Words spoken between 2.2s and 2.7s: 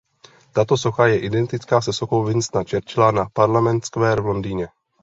Winstona